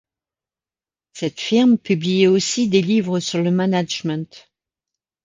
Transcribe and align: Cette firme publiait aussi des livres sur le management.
Cette 1.13 1.39
firme 1.39 1.77
publiait 1.77 2.25
aussi 2.25 2.67
des 2.67 2.81
livres 2.81 3.19
sur 3.19 3.39
le 3.43 3.51
management. 3.51 4.49